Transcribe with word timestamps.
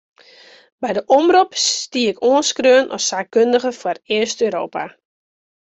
By 0.81 0.91
de 0.95 1.03
omrop 1.17 1.51
stie 1.65 2.07
ik 2.11 2.21
oanskreaun 2.31 2.87
as 2.95 3.03
saakkundige 3.09 3.71
foar 3.79 3.97
East-Europa. 4.17 4.83